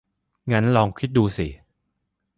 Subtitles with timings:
[0.51, 1.47] งั้นลองคิดดูสิ